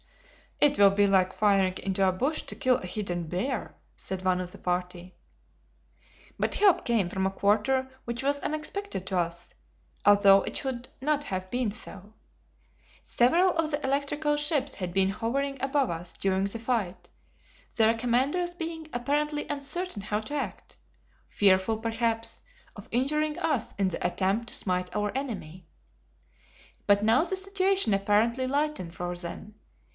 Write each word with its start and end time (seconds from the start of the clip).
"It 0.59 0.77
will 0.79 0.91
be 0.91 1.05
like 1.07 1.33
firing 1.33 1.75
into 1.81 2.07
a 2.07 2.11
bush 2.11 2.43
to 2.43 2.55
kill 2.55 2.77
a 2.77 2.85
hidden 2.87 3.25
bear," 3.27 3.75
said 3.97 4.23
one 4.23 4.39
of 4.39 4.51
the 4.51 4.57
party. 4.59 5.15
But 6.39 6.55
help 6.55 6.85
came 6.85 7.09
from 7.09 7.25
a 7.25 7.31
quarter 7.31 7.89
which 8.05 8.23
was 8.23 8.39
unexpected 8.39 9.05
to 9.07 9.17
us, 9.17 9.53
although 10.05 10.41
it 10.41 10.55
should 10.57 10.87
not 11.01 11.25
have 11.25 11.49
been 11.51 11.71
so. 11.71 12.13
Several 13.03 13.51
of 13.57 13.71
the 13.71 13.83
electric 13.83 14.23
ships 14.39 14.75
had 14.75 14.91
been 14.93 15.09
hovering 15.09 15.57
above 15.61 15.89
us 15.91 16.13
during 16.17 16.45
the 16.45 16.59
fight, 16.59 17.09
their 17.75 17.93
commanders 17.95 18.53
being 18.55 18.87
apparently 18.93 19.47
uncertain 19.49 20.01
how 20.01 20.19
to 20.21 20.33
act 20.33 20.77
fearful, 21.27 21.77
perhaps, 21.77 22.41
of 22.75 22.87
injuring 22.91 23.37
us 23.39 23.73
in 23.77 23.89
the 23.89 24.05
attempt 24.05 24.47
to 24.47 24.53
smite 24.55 24.95
our 24.95 25.11
enemy. 25.15 25.67
But 26.87 27.03
now 27.03 27.23
the 27.23 27.35
situation 27.35 27.93
apparently 27.93 28.45
lightened 28.47 28.95
for 28.95 29.15
them. 29.15 29.55